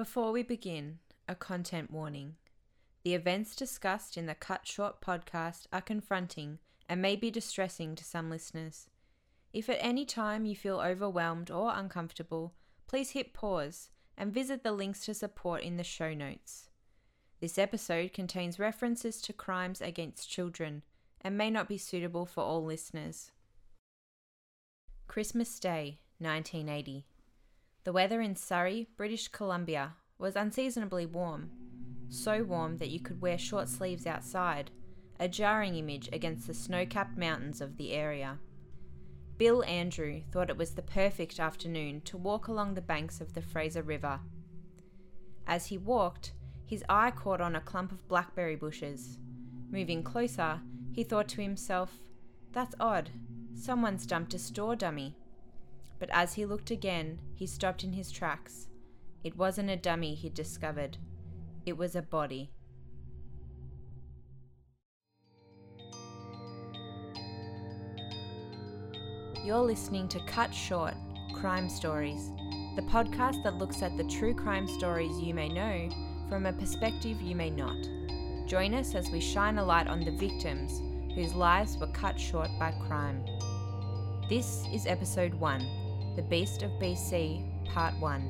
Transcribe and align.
Before 0.00 0.32
we 0.32 0.42
begin, 0.42 1.00
a 1.28 1.34
content 1.34 1.90
warning. 1.90 2.36
The 3.04 3.12
events 3.12 3.54
discussed 3.54 4.16
in 4.16 4.24
the 4.24 4.34
Cut 4.34 4.66
Short 4.66 5.02
podcast 5.02 5.66
are 5.74 5.82
confronting 5.82 6.58
and 6.88 7.02
may 7.02 7.16
be 7.16 7.30
distressing 7.30 7.94
to 7.96 8.02
some 8.02 8.30
listeners. 8.30 8.86
If 9.52 9.68
at 9.68 9.76
any 9.78 10.06
time 10.06 10.46
you 10.46 10.56
feel 10.56 10.80
overwhelmed 10.80 11.50
or 11.50 11.74
uncomfortable, 11.74 12.54
please 12.86 13.10
hit 13.10 13.34
pause 13.34 13.90
and 14.16 14.32
visit 14.32 14.62
the 14.62 14.72
links 14.72 15.04
to 15.04 15.12
support 15.12 15.62
in 15.62 15.76
the 15.76 15.84
show 15.84 16.14
notes. 16.14 16.70
This 17.42 17.58
episode 17.58 18.14
contains 18.14 18.58
references 18.58 19.20
to 19.20 19.34
crimes 19.34 19.82
against 19.82 20.30
children 20.30 20.82
and 21.20 21.36
may 21.36 21.50
not 21.50 21.68
be 21.68 21.76
suitable 21.76 22.24
for 22.24 22.42
all 22.42 22.64
listeners. 22.64 23.32
Christmas 25.06 25.60
Day, 25.60 26.00
1980. 26.20 27.04
The 27.84 27.92
weather 27.92 28.20
in 28.20 28.36
Surrey, 28.36 28.88
British 28.96 29.28
Columbia, 29.28 29.94
was 30.18 30.36
unseasonably 30.36 31.06
warm, 31.06 31.50
so 32.10 32.42
warm 32.42 32.76
that 32.76 32.90
you 32.90 33.00
could 33.00 33.22
wear 33.22 33.38
short 33.38 33.70
sleeves 33.70 34.06
outside, 34.06 34.70
a 35.18 35.28
jarring 35.28 35.76
image 35.76 36.08
against 36.12 36.46
the 36.46 36.52
snow 36.52 36.84
capped 36.84 37.16
mountains 37.16 37.62
of 37.62 37.78
the 37.78 37.92
area. 37.92 38.38
Bill 39.38 39.64
Andrew 39.64 40.20
thought 40.30 40.50
it 40.50 40.58
was 40.58 40.72
the 40.72 40.82
perfect 40.82 41.40
afternoon 41.40 42.02
to 42.02 42.18
walk 42.18 42.48
along 42.48 42.74
the 42.74 42.82
banks 42.82 43.18
of 43.22 43.32
the 43.32 43.40
Fraser 43.40 43.82
River. 43.82 44.20
As 45.46 45.66
he 45.66 45.78
walked, 45.78 46.34
his 46.66 46.84
eye 46.86 47.10
caught 47.10 47.40
on 47.40 47.56
a 47.56 47.60
clump 47.60 47.92
of 47.92 48.06
blackberry 48.08 48.56
bushes. 48.56 49.18
Moving 49.70 50.02
closer, 50.02 50.60
he 50.92 51.02
thought 51.02 51.28
to 51.28 51.42
himself, 51.42 52.02
That's 52.52 52.74
odd. 52.78 53.08
Someone's 53.54 54.04
dumped 54.04 54.34
a 54.34 54.38
store 54.38 54.76
dummy. 54.76 55.16
But 56.00 56.08
as 56.12 56.34
he 56.34 56.46
looked 56.46 56.70
again, 56.70 57.18
he 57.34 57.46
stopped 57.46 57.84
in 57.84 57.92
his 57.92 58.10
tracks. 58.10 58.68
It 59.22 59.36
wasn't 59.36 59.68
a 59.68 59.76
dummy 59.76 60.14
he'd 60.14 60.32
discovered, 60.32 60.96
it 61.66 61.76
was 61.76 61.94
a 61.94 62.00
body. 62.00 62.50
You're 69.44 69.58
listening 69.58 70.08
to 70.08 70.20
Cut 70.20 70.54
Short 70.54 70.94
Crime 71.34 71.68
Stories, 71.68 72.30
the 72.76 72.86
podcast 72.90 73.42
that 73.44 73.56
looks 73.56 73.82
at 73.82 73.96
the 73.98 74.04
true 74.04 74.34
crime 74.34 74.66
stories 74.66 75.20
you 75.20 75.34
may 75.34 75.48
know 75.48 75.90
from 76.30 76.46
a 76.46 76.52
perspective 76.52 77.20
you 77.20 77.36
may 77.36 77.50
not. 77.50 77.76
Join 78.46 78.72
us 78.72 78.94
as 78.94 79.10
we 79.10 79.20
shine 79.20 79.58
a 79.58 79.64
light 79.64 79.86
on 79.86 80.00
the 80.00 80.12
victims 80.12 80.80
whose 81.14 81.34
lives 81.34 81.76
were 81.76 81.88
cut 81.88 82.18
short 82.18 82.48
by 82.58 82.72
crime. 82.86 83.22
This 84.28 84.64
is 84.72 84.86
episode 84.86 85.34
1 85.34 85.79
The 86.20 86.26
Beast 86.26 86.62
of 86.62 86.70
BC, 86.72 87.64
Part 87.64 87.94
1. 87.98 88.20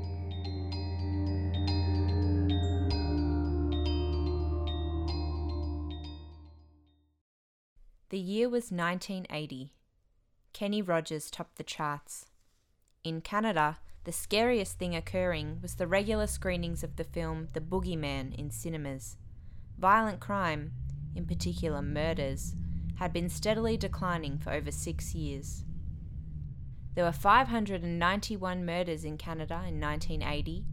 The 8.11 8.19
year 8.21 8.49
was 8.49 8.71
1980. 8.71 9.73
Kenny 10.53 10.81
Rogers 10.81 11.33
topped 11.33 11.57
the 11.57 11.65
charts. 11.65 12.27
In 13.03 13.21
Canada, 13.21 13.79
the 14.05 14.13
scariest 14.13 14.79
thing 14.79 14.95
occurring 14.95 15.59
was 15.61 15.75
the 15.75 15.89
regular 15.89 16.29
screenings 16.29 16.85
of 16.85 16.95
the 16.95 17.03
film 17.03 17.49
The 17.55 17.61
Boogeyman 17.61 18.37
in 18.37 18.53
cinemas. 18.53 19.17
Violent 19.77 20.21
crime, 20.21 20.75
in 21.17 21.27
particular 21.27 21.83
murders, 21.83 22.55
had 23.01 23.13
been 23.13 23.29
steadily 23.29 23.77
declining 23.77 24.39
for 24.39 24.53
over 24.53 24.71
six 24.71 25.13
years. 25.13 25.65
There 26.95 27.05
were 27.05 27.13
591 27.13 28.67
murders 28.67 29.05
in 29.05 29.17
Canada 29.17 29.63
in 29.67 29.81
1980, 29.81 30.65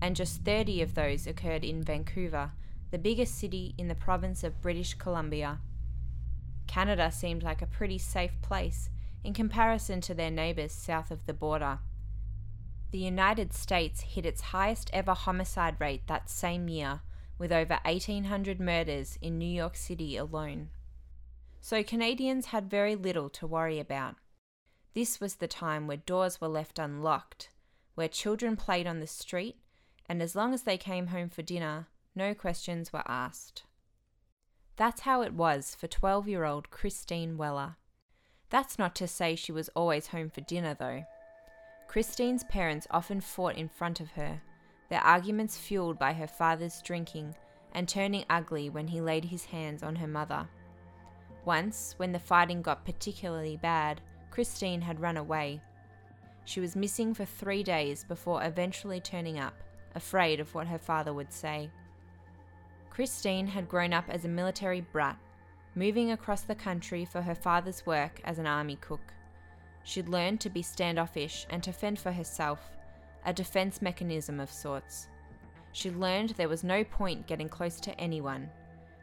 and 0.00 0.14
just 0.14 0.42
30 0.44 0.82
of 0.82 0.94
those 0.94 1.26
occurred 1.26 1.64
in 1.64 1.82
Vancouver, 1.82 2.52
the 2.90 2.98
biggest 2.98 3.36
city 3.36 3.74
in 3.76 3.88
the 3.88 3.94
province 3.94 4.44
of 4.44 4.62
British 4.62 4.94
Columbia. 4.94 5.58
Canada 6.66 7.10
seemed 7.10 7.42
like 7.42 7.62
a 7.62 7.66
pretty 7.66 7.98
safe 7.98 8.40
place 8.42 8.90
in 9.24 9.34
comparison 9.34 10.00
to 10.02 10.14
their 10.14 10.30
neighbours 10.30 10.72
south 10.72 11.10
of 11.10 11.26
the 11.26 11.34
border. 11.34 11.80
The 12.92 12.98
United 12.98 13.52
States 13.52 14.02
hit 14.02 14.24
its 14.24 14.40
highest 14.40 14.88
ever 14.92 15.14
homicide 15.14 15.80
rate 15.80 16.06
that 16.06 16.30
same 16.30 16.68
year, 16.68 17.00
with 17.38 17.50
over 17.50 17.80
1,800 17.84 18.60
murders 18.60 19.18
in 19.20 19.36
New 19.36 19.44
York 19.44 19.76
City 19.76 20.16
alone. 20.16 20.68
So 21.60 21.82
Canadians 21.82 22.46
had 22.46 22.70
very 22.70 22.94
little 22.94 23.28
to 23.30 23.46
worry 23.46 23.80
about. 23.80 24.14
This 24.96 25.20
was 25.20 25.34
the 25.34 25.46
time 25.46 25.86
where 25.86 25.98
doors 25.98 26.40
were 26.40 26.48
left 26.48 26.78
unlocked, 26.78 27.50
where 27.96 28.08
children 28.08 28.56
played 28.56 28.86
on 28.86 28.98
the 28.98 29.06
street, 29.06 29.56
and 30.08 30.22
as 30.22 30.34
long 30.34 30.54
as 30.54 30.62
they 30.62 30.78
came 30.78 31.08
home 31.08 31.28
for 31.28 31.42
dinner, 31.42 31.88
no 32.14 32.32
questions 32.32 32.94
were 32.94 33.02
asked. 33.06 33.64
That's 34.76 35.02
how 35.02 35.20
it 35.20 35.34
was 35.34 35.74
for 35.74 35.86
12 35.86 36.28
year 36.28 36.44
old 36.44 36.70
Christine 36.70 37.36
Weller. 37.36 37.76
That's 38.48 38.78
not 38.78 38.94
to 38.94 39.06
say 39.06 39.36
she 39.36 39.52
was 39.52 39.68
always 39.76 40.06
home 40.06 40.30
for 40.30 40.40
dinner, 40.40 40.72
though. 40.72 41.04
Christine's 41.88 42.44
parents 42.44 42.86
often 42.90 43.20
fought 43.20 43.56
in 43.56 43.68
front 43.68 44.00
of 44.00 44.12
her, 44.12 44.40
their 44.88 45.02
arguments 45.02 45.58
fueled 45.58 45.98
by 45.98 46.14
her 46.14 46.26
father's 46.26 46.80
drinking 46.80 47.34
and 47.74 47.86
turning 47.86 48.24
ugly 48.30 48.70
when 48.70 48.88
he 48.88 49.02
laid 49.02 49.26
his 49.26 49.44
hands 49.44 49.82
on 49.82 49.96
her 49.96 50.08
mother. 50.08 50.48
Once, 51.44 51.92
when 51.98 52.12
the 52.12 52.18
fighting 52.18 52.62
got 52.62 52.86
particularly 52.86 53.58
bad, 53.58 54.00
Christine 54.36 54.82
had 54.82 55.00
run 55.00 55.16
away. 55.16 55.62
She 56.44 56.60
was 56.60 56.76
missing 56.76 57.14
for 57.14 57.24
three 57.24 57.62
days 57.62 58.04
before 58.04 58.44
eventually 58.44 59.00
turning 59.00 59.38
up, 59.38 59.54
afraid 59.94 60.40
of 60.40 60.54
what 60.54 60.66
her 60.66 60.76
father 60.76 61.14
would 61.14 61.32
say. 61.32 61.70
Christine 62.90 63.46
had 63.46 63.66
grown 63.66 63.94
up 63.94 64.04
as 64.10 64.26
a 64.26 64.28
military 64.28 64.82
brat, 64.82 65.16
moving 65.74 66.12
across 66.12 66.42
the 66.42 66.54
country 66.54 67.06
for 67.06 67.22
her 67.22 67.34
father's 67.34 67.86
work 67.86 68.20
as 68.24 68.38
an 68.38 68.46
army 68.46 68.76
cook. 68.82 69.14
She'd 69.84 70.10
learned 70.10 70.42
to 70.42 70.50
be 70.50 70.60
standoffish 70.60 71.46
and 71.48 71.62
to 71.62 71.72
fend 71.72 71.98
for 71.98 72.12
herself, 72.12 72.60
a 73.24 73.32
defense 73.32 73.80
mechanism 73.80 74.38
of 74.38 74.52
sorts. 74.52 75.08
She 75.72 75.90
learned 75.90 76.34
there 76.36 76.50
was 76.50 76.62
no 76.62 76.84
point 76.84 77.26
getting 77.26 77.48
close 77.48 77.80
to 77.80 77.98
anyone. 77.98 78.50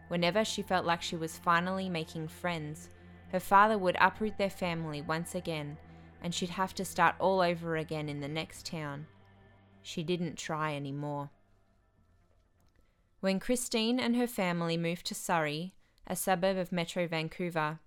Whenever 0.09 0.45
she 0.45 0.61
felt 0.61 0.85
like 0.85 1.01
she 1.01 1.15
was 1.15 1.39
finally 1.39 1.89
making 1.89 2.27
friends, 2.27 2.89
her 3.33 3.39
father 3.39 3.79
would 3.79 3.97
uproot 3.99 4.37
their 4.37 4.49
family 4.49 5.01
once 5.01 5.33
again, 5.33 5.75
and 6.21 6.35
she'd 6.35 6.51
have 6.51 6.75
to 6.75 6.85
start 6.85 7.15
all 7.17 7.41
over 7.41 7.75
again 7.75 8.07
in 8.07 8.21
the 8.21 8.27
next 8.27 8.63
town. 8.63 9.07
She 9.81 10.03
didn't 10.03 10.37
try 10.37 10.75
anymore. 10.75 11.31
When 13.21 13.39
Christine 13.39 13.99
and 13.99 14.15
her 14.15 14.27
family 14.27 14.77
moved 14.77 15.07
to 15.07 15.15
Surrey, 15.15 15.73
a 16.05 16.15
suburb 16.15 16.57
of 16.57 16.71
Metro 16.71 17.07
Vancouver, 17.07 17.79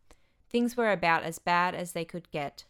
things 0.50 0.76
were 0.76 0.90
about 0.90 1.22
as 1.22 1.38
bad 1.38 1.76
as 1.76 1.92
they 1.92 2.04
could 2.04 2.28
get. 2.32 2.64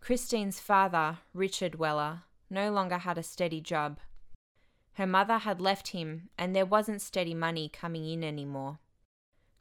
Christine's 0.00 0.60
father, 0.60 1.20
Richard 1.32 1.76
Weller, 1.76 2.24
no 2.50 2.70
longer 2.70 2.98
had 2.98 3.16
a 3.16 3.22
steady 3.22 3.62
job. 3.62 4.00
Her 4.94 5.06
mother 5.06 5.38
had 5.38 5.62
left 5.62 5.88
him, 5.88 6.28
and 6.36 6.54
there 6.54 6.66
wasn't 6.66 7.00
steady 7.00 7.32
money 7.32 7.70
coming 7.70 8.06
in 8.06 8.22
anymore. 8.22 8.80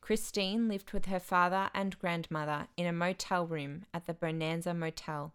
Christine 0.01 0.67
lived 0.67 0.91
with 0.91 1.05
her 1.05 1.19
father 1.19 1.69
and 1.73 1.99
grandmother 1.99 2.67
in 2.77 2.85
a 2.85 2.93
motel 2.93 3.45
room 3.45 3.85
at 3.93 4.05
the 4.05 4.13
Bonanza 4.13 4.73
Motel. 4.73 5.33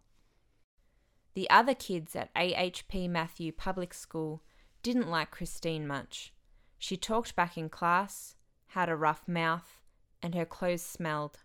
The 1.34 1.48
other 1.50 1.74
kids 1.74 2.14
at 2.14 2.32
AHP 2.34 3.08
Matthew 3.08 3.52
Public 3.52 3.92
School 3.92 4.42
didn't 4.82 5.10
like 5.10 5.30
Christine 5.30 5.86
much. 5.86 6.32
She 6.78 6.96
talked 6.96 7.34
back 7.34 7.56
in 7.56 7.68
class, 7.68 8.36
had 8.68 8.88
a 8.88 8.96
rough 8.96 9.26
mouth, 9.26 9.80
and 10.22 10.34
her 10.34 10.44
clothes 10.44 10.82
smelled. 10.82 11.40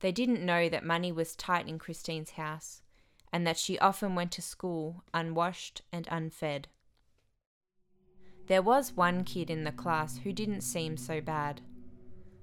They 0.00 0.12
didn't 0.12 0.44
know 0.44 0.68
that 0.68 0.84
money 0.84 1.12
was 1.12 1.36
tight 1.36 1.68
in 1.68 1.78
Christine's 1.78 2.32
house, 2.32 2.82
and 3.32 3.46
that 3.46 3.58
she 3.58 3.78
often 3.78 4.14
went 4.14 4.32
to 4.32 4.42
school 4.42 5.04
unwashed 5.12 5.82
and 5.92 6.06
unfed. 6.10 6.68
There 8.46 8.62
was 8.62 8.92
one 8.92 9.24
kid 9.24 9.50
in 9.50 9.64
the 9.64 9.72
class 9.72 10.18
who 10.18 10.32
didn't 10.32 10.60
seem 10.60 10.96
so 10.96 11.20
bad. 11.20 11.60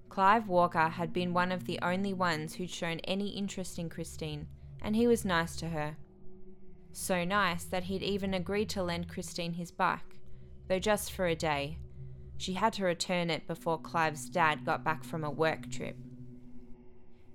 Clive 0.09 0.47
Walker 0.47 0.89
had 0.89 1.11
been 1.11 1.33
one 1.33 1.51
of 1.51 1.65
the 1.65 1.79
only 1.81 2.13
ones 2.13 2.55
who'd 2.55 2.69
shown 2.69 2.99
any 2.99 3.29
interest 3.29 3.79
in 3.79 3.89
Christine, 3.89 4.47
and 4.81 4.95
he 4.95 5.07
was 5.07 5.25
nice 5.25 5.55
to 5.57 5.69
her. 5.69 5.97
So 6.91 7.23
nice 7.23 7.63
that 7.65 7.85
he'd 7.85 8.03
even 8.03 8.33
agreed 8.33 8.69
to 8.69 8.83
lend 8.83 9.09
Christine 9.09 9.53
his 9.53 9.71
bike, 9.71 10.17
though 10.67 10.79
just 10.79 11.11
for 11.11 11.25
a 11.25 11.35
day, 11.35 11.79
she 12.37 12.53
had 12.53 12.73
to 12.73 12.85
return 12.85 13.29
it 13.29 13.47
before 13.47 13.79
Clive's 13.79 14.29
dad 14.29 14.65
got 14.65 14.83
back 14.83 15.03
from 15.03 15.23
a 15.23 15.31
work 15.31 15.71
trip. 15.71 15.95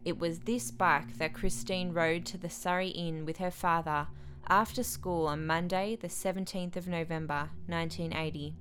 It 0.04 0.18
was 0.18 0.40
this 0.40 0.70
bike 0.70 1.18
that 1.18 1.34
Christine 1.34 1.92
rode 1.92 2.24
to 2.26 2.38
the 2.38 2.50
Surrey 2.50 2.88
Inn 2.88 3.24
with 3.24 3.38
her 3.38 3.50
father 3.50 4.08
after 4.48 4.82
school 4.82 5.26
on 5.26 5.46
Monday, 5.46 5.96
the 5.96 6.08
17th 6.08 6.76
of 6.76 6.88
November, 6.88 7.50
1980. 7.66 8.54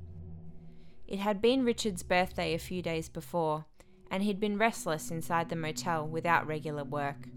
It 1.08 1.20
had 1.20 1.42
been 1.42 1.64
Richard's 1.64 2.04
birthday 2.04 2.54
a 2.54 2.60
few 2.60 2.82
days 2.82 3.08
before, 3.08 3.66
and 4.10 4.24
he'd 4.24 4.40
been 4.40 4.58
restless 4.58 5.12
inside 5.12 5.50
the 5.50 5.56
motel 5.56 6.08
without 6.08 6.48
regular 6.48 6.84
work. 6.84 7.28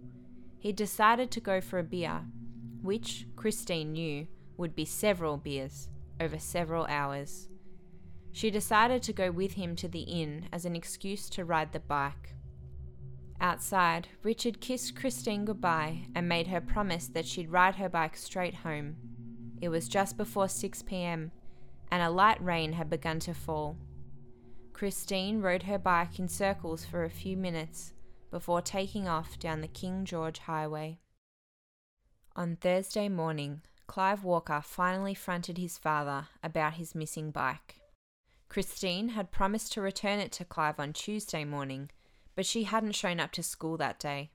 He 0.58 0.72
decided 0.72 1.30
to 1.30 1.40
go 1.40 1.60
for 1.60 1.78
a 1.78 1.84
beer, 1.84 2.22
which, 2.82 3.26
Christine 3.36 3.92
knew, 3.92 4.26
would 4.56 4.74
be 4.74 4.84
several 4.84 5.36
beers, 5.36 5.88
over 6.20 6.38
several 6.38 6.84
hours. 6.86 7.48
She 8.32 8.50
decided 8.50 9.02
to 9.02 9.12
go 9.12 9.30
with 9.30 9.54
him 9.54 9.74
to 9.76 9.88
the 9.88 10.02
inn 10.02 10.48
as 10.52 10.64
an 10.64 10.76
excuse 10.76 11.28
to 11.30 11.44
ride 11.44 11.72
the 11.72 11.80
bike. 11.80 12.34
Outside, 13.40 14.08
Richard 14.22 14.60
kissed 14.60 14.94
Christine 14.94 15.46
goodbye 15.46 16.06
and 16.14 16.28
made 16.28 16.48
her 16.48 16.60
promise 16.60 17.08
that 17.08 17.26
she'd 17.26 17.50
ride 17.50 17.76
her 17.76 17.88
bike 17.88 18.16
straight 18.16 18.56
home. 18.56 18.96
It 19.62 19.70
was 19.70 19.88
just 19.88 20.16
before 20.16 20.48
6 20.48 20.82
pm, 20.82 21.32
and 21.90 22.02
a 22.02 22.10
light 22.10 22.42
rain 22.42 22.74
had 22.74 22.90
begun 22.90 23.18
to 23.20 23.34
fall. 23.34 23.78
Christine 24.72 25.40
rode 25.40 25.64
her 25.64 25.78
bike 25.78 26.18
in 26.18 26.28
circles 26.28 26.84
for 26.84 27.04
a 27.04 27.10
few 27.10 27.36
minutes 27.36 27.92
before 28.30 28.62
taking 28.62 29.08
off 29.08 29.38
down 29.38 29.60
the 29.60 29.68
King 29.68 30.04
George 30.04 30.38
Highway. 30.38 30.98
On 32.36 32.56
Thursday 32.56 33.08
morning, 33.08 33.62
Clive 33.86 34.22
Walker 34.22 34.62
finally 34.64 35.14
fronted 35.14 35.58
his 35.58 35.76
father 35.76 36.28
about 36.42 36.74
his 36.74 36.94
missing 36.94 37.30
bike. 37.30 37.80
Christine 38.48 39.10
had 39.10 39.32
promised 39.32 39.72
to 39.72 39.80
return 39.80 40.18
it 40.18 40.32
to 40.32 40.44
Clive 40.44 40.80
on 40.80 40.92
Tuesday 40.92 41.44
morning, 41.44 41.90
but 42.34 42.46
she 42.46 42.64
hadn't 42.64 42.94
shown 42.94 43.20
up 43.20 43.32
to 43.32 43.42
school 43.42 43.76
that 43.76 43.98
day. 43.98 44.30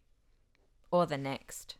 Or 0.91 1.05
the 1.05 1.17
next. 1.17 1.77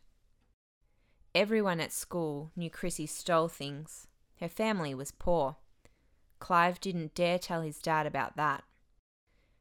Everyone 1.34 1.80
at 1.80 1.92
school 1.92 2.50
knew 2.56 2.70
Chrissy 2.70 3.06
stole 3.06 3.48
things. 3.48 4.06
Her 4.40 4.48
family 4.48 4.94
was 4.94 5.12
poor. 5.12 5.56
Clive 6.38 6.80
didn't 6.80 7.14
dare 7.14 7.38
tell 7.38 7.62
his 7.62 7.78
dad 7.78 8.06
about 8.06 8.36
that. 8.36 8.64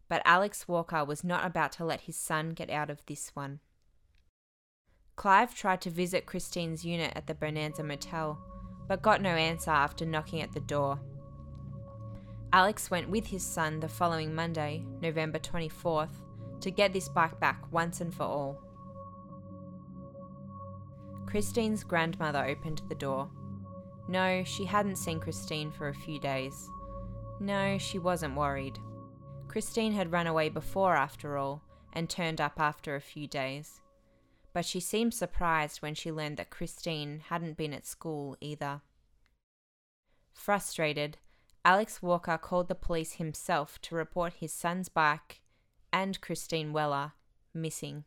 But 0.07 0.21
Alex 0.25 0.67
Walker 0.67 1.03
was 1.03 1.23
not 1.23 1.45
about 1.45 1.71
to 1.73 1.85
let 1.85 2.01
his 2.01 2.15
son 2.15 2.51
get 2.51 2.69
out 2.69 2.89
of 2.89 3.05
this 3.05 3.31
one. 3.33 3.59
Clive 5.15 5.55
tried 5.55 5.81
to 5.81 5.89
visit 5.89 6.25
Christine's 6.25 6.85
unit 6.85 7.13
at 7.15 7.27
the 7.27 7.33
Bonanza 7.33 7.83
Motel, 7.83 8.39
but 8.87 9.01
got 9.01 9.21
no 9.21 9.29
answer 9.29 9.71
after 9.71 10.05
knocking 10.05 10.41
at 10.41 10.51
the 10.51 10.59
door. 10.59 10.99
Alex 12.51 12.91
went 12.91 13.09
with 13.09 13.27
his 13.27 13.43
son 13.43 13.79
the 13.79 13.87
following 13.87 14.35
Monday, 14.35 14.85
November 15.01 15.39
24th, 15.39 16.21
to 16.61 16.71
get 16.71 16.93
this 16.93 17.09
bike 17.09 17.39
back 17.39 17.71
once 17.71 18.01
and 18.01 18.13
for 18.13 18.23
all. 18.23 18.61
Christine's 21.25 21.83
grandmother 21.83 22.45
opened 22.45 22.81
the 22.87 22.95
door. 22.95 23.29
No, 24.07 24.43
she 24.43 24.65
hadn't 24.65 24.97
seen 24.97 25.19
Christine 25.19 25.71
for 25.71 25.89
a 25.89 25.95
few 25.95 26.19
days. 26.19 26.69
No, 27.39 27.77
she 27.77 27.99
wasn't 27.99 28.35
worried. 28.35 28.77
Christine 29.47 29.93
had 29.93 30.11
run 30.11 30.27
away 30.27 30.49
before, 30.49 30.95
after 30.95 31.37
all, 31.37 31.63
and 31.93 32.09
turned 32.09 32.39
up 32.39 32.59
after 32.59 32.95
a 32.95 33.01
few 33.01 33.27
days 33.27 33.81
but 34.55 34.63
she 34.63 34.79
seemed 34.79 35.13
surprised 35.13 35.81
when 35.81 35.93
she 35.93 36.13
learned 36.13 36.37
that 36.37 36.49
Christine 36.49 37.23
hadn't 37.27 37.57
been 37.57 37.73
at 37.73 37.85
school 37.85 38.37
either. 38.39 38.79
Frustrated, 40.33 41.17
Alex 41.65 42.01
Walker 42.01 42.37
called 42.37 42.69
the 42.69 42.73
police 42.73 43.15
himself 43.15 43.81
to 43.81 43.95
report 43.95 44.35
his 44.39 44.53
son's 44.53 44.87
bike 44.87 45.41
and 45.91 46.21
Christine 46.21 46.71
Weller 46.71 47.11
missing. 47.53 48.05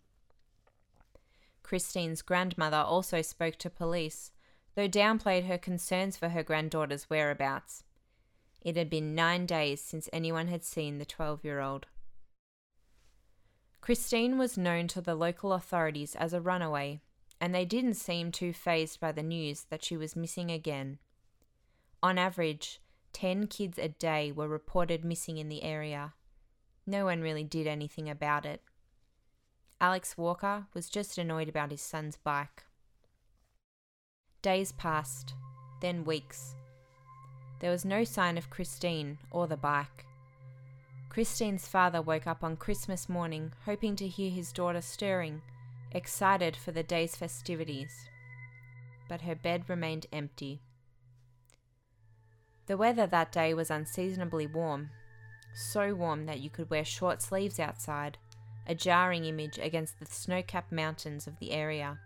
Christine's 1.62 2.23
grandmother 2.23 2.79
also 2.79 3.21
spoke 3.21 3.56
to 3.56 3.69
police, 3.69 4.33
though 4.79 4.87
downplayed 4.87 5.45
her 5.47 5.59
concerns 5.59 6.17
for 6.17 6.29
her 6.29 6.45
granddaughter's 6.45 7.11
whereabouts. 7.11 7.83
It 8.63 8.77
had 8.77 8.89
been 8.89 9.13
nine 9.13 9.45
days 9.45 9.83
since 9.83 10.09
anyone 10.13 10.47
had 10.47 10.63
seen 10.63 10.99
the 10.99 11.05
12 11.05 11.43
year 11.43 11.59
old. 11.59 11.87
Christine 13.81 14.39
was 14.39 14.57
known 14.57 14.87
to 14.87 15.01
the 15.01 15.17
local 15.17 15.53
authorities 15.53 16.15
as 16.15 16.33
a 16.33 16.41
runaway, 16.41 17.01
and 17.41 17.53
they 17.53 17.65
didn't 17.65 17.95
seem 17.95 18.31
too 18.31 18.53
fazed 18.53 19.01
by 19.01 19.11
the 19.11 19.21
news 19.21 19.65
that 19.69 19.85
she 19.85 19.97
was 19.97 20.15
missing 20.15 20.49
again. 20.49 21.01
On 22.01 22.17
average, 22.17 22.81
10 23.15 23.49
kids 23.49 23.81
a 23.81 23.89
day 23.89 24.31
were 24.31 24.47
reported 24.47 25.05
missing 25.05 25.39
in 25.39 25.49
the 25.49 25.65
area. 25.65 26.15
No 26.87 27.07
one 27.07 27.21
really 27.21 27.43
did 27.43 27.67
anything 27.67 28.09
about 28.09 28.47
it. 28.47 28.63
Alex 29.81 30.17
Walker 30.17 30.67
was 30.73 30.89
just 30.89 31.19
annoyed 31.19 31.49
about 31.49 31.73
his 31.73 31.83
son's 31.83 32.17
bike. 32.17 32.63
Days 34.40 34.70
passed, 34.70 35.35
then 35.81 36.05
weeks. 36.05 36.55
There 37.58 37.73
was 37.73 37.85
no 37.85 38.05
sign 38.05 38.38
of 38.38 38.50
Christine 38.50 39.19
or 39.32 39.49
the 39.49 39.56
bike. 39.56 40.06
Christine's 41.08 41.67
father 41.67 42.00
woke 42.00 42.29
up 42.29 42.44
on 42.44 42.56
Christmas 42.56 43.08
morning 43.08 43.52
hoping 43.64 43.96
to 43.96 44.06
hear 44.06 44.31
his 44.31 44.52
daughter 44.52 44.81
stirring, 44.81 45.43
excited 45.90 46.55
for 46.55 46.70
the 46.70 46.85
day's 46.85 47.17
festivities. 47.17 47.93
But 49.08 49.23
her 49.23 49.35
bed 49.35 49.64
remained 49.69 50.06
empty. 50.12 50.61
The 52.67 52.76
weather 52.76 53.08
that 53.08 53.32
day 53.32 53.55
was 53.55 53.73
unseasonably 53.73 54.46
warm, 54.46 54.90
so 55.52 55.94
warm 55.96 56.26
that 56.26 56.38
you 56.38 56.50
could 56.50 56.70
wear 56.70 56.85
short 56.85 57.23
sleeves 57.23 57.58
outside, 57.58 58.19
a 58.69 58.75
jarring 58.76 59.25
image 59.25 59.58
against 59.58 59.99
the 59.99 60.06
snow 60.06 60.43
capped 60.43 60.70
mountains 60.70 61.26
of 61.26 61.40
the 61.40 61.50
area. 61.50 61.99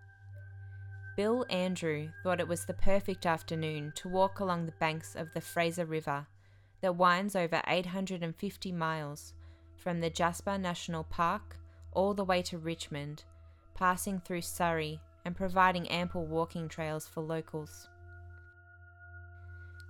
Bill 1.15 1.45
Andrew 1.51 2.09
thought 2.23 2.41
it 2.41 2.49
was 2.49 2.65
the 2.65 2.73
perfect 2.73 3.27
afternoon 3.27 3.93
to 3.97 4.09
walk 4.09 4.41
along 4.41 4.65
the 4.65 4.73
banks 4.73 5.15
of 5.15 5.33
the 5.35 5.43
Fraser 5.43 5.85
River 5.85 6.27
that 6.81 6.97
winds 6.97 7.37
over 7.37 7.61
850 7.67 8.73
miles 8.73 9.35
from 9.77 10.01
the 10.01 10.09
Jasper 10.09 10.57
National 10.57 11.05
Park 11.05 11.59
all 11.93 12.15
the 12.15 12.25
way 12.25 12.41
to 12.43 12.57
Richmond, 12.57 13.25
passing 13.75 14.21
through 14.21 14.41
Surrey 14.41 15.01
and 15.25 15.37
providing 15.37 15.87
ample 15.89 16.25
walking 16.25 16.69
trails 16.69 17.07
for 17.07 17.21
locals. 17.21 17.89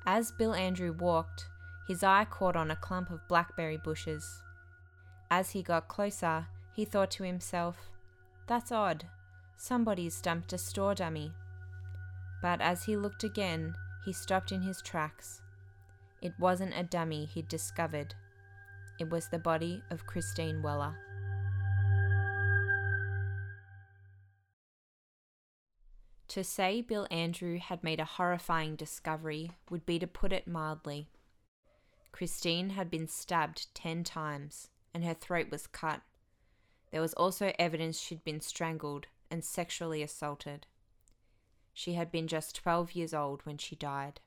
As 0.05 0.33
Bill 0.33 0.55
Andrew 0.55 0.93
walked, 0.93 1.47
his 1.87 2.03
eye 2.03 2.27
caught 2.29 2.57
on 2.57 2.71
a 2.71 2.77
clump 2.77 3.11
of 3.11 3.29
blackberry 3.29 3.77
bushes. 3.77 4.43
As 5.31 5.51
he 5.51 5.63
got 5.63 5.87
closer, 5.87 6.47
he 6.75 6.85
thought 6.85 7.13
to 7.13 7.23
himself, 7.23 7.91
That's 8.49 8.73
odd. 8.73 9.07
Somebody's 9.65 10.21
dumped 10.21 10.53
a 10.53 10.59
store 10.59 10.93
dummy. 10.93 11.31
But 12.43 12.61
as 12.61 12.83
he 12.83 12.97
looked 12.97 13.23
again, 13.23 13.77
he 14.05 14.13
stopped 14.13 14.51
in 14.51 14.61
his 14.61 14.83
tracks 14.83 15.41
it 16.21 16.33
wasn't 16.37 16.75
a 16.77 16.83
dummy 16.83 17.27
he'd 17.27 17.47
discovered, 17.47 18.13
it 18.99 19.09
was 19.09 19.29
the 19.29 19.39
body 19.39 19.81
of 19.89 20.05
Christine 20.05 20.63
Weller. 20.63 20.97
To 26.27 26.43
say 26.43 26.81
Bill 26.81 27.07
Andrew 27.13 27.61
had 27.61 27.85
made 27.85 28.01
a 28.01 28.05
horrifying 28.05 28.75
discovery 28.75 29.53
would 29.71 29.87
be 29.87 30.01
to 30.01 30.09
put 30.09 30.33
it 30.33 30.49
mildly. 30.49 31.07
Christine 32.11 32.71
had 32.71 32.91
been 32.91 33.07
stabbed 33.07 33.73
ten 33.75 34.03
times, 34.03 34.71
and 34.93 35.05
her 35.05 35.15
throat 35.15 35.53
was 35.53 35.69
cut. 35.69 36.01
There 36.91 37.01
was 37.01 37.15
also 37.15 37.53
evidence 37.61 38.01
she'd 38.01 38.25
been 38.25 38.41
strangled 38.41 39.07
and 39.33 39.43
sexually 39.43 40.03
assaulted. 40.03 40.67
She 41.73 41.95
had 41.95 42.13
been 42.13 42.29
just 42.29 42.55
12 42.55 42.93
years 42.93 43.15
old 43.15 43.41
when 43.45 43.57
she 43.57 43.75
died. 43.75 44.21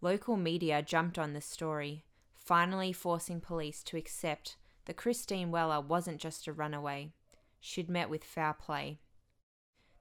Local 0.00 0.38
media 0.38 0.80
jumped 0.80 1.18
on 1.18 1.34
the 1.34 1.42
story, 1.42 2.04
finally 2.34 2.90
forcing 2.90 3.40
police 3.40 3.82
to 3.84 3.98
accept 3.98 4.56
that 4.86 4.96
Christine 4.96 5.50
Weller 5.50 5.80
wasn't 5.80 6.22
just 6.22 6.48
a 6.48 6.52
runaway, 6.54 7.12
she'd 7.60 7.90
met 7.90 8.08
with 8.08 8.24
foul 8.24 8.54
play. 8.54 8.98